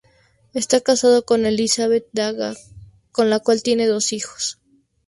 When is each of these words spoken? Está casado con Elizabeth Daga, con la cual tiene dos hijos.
Está 0.55 0.81
casado 0.81 1.25
con 1.25 1.45
Elizabeth 1.45 2.07
Daga, 2.11 2.55
con 3.11 3.29
la 3.29 3.39
cual 3.39 3.61
tiene 3.61 3.85
dos 3.85 4.13
hijos. 4.13 4.59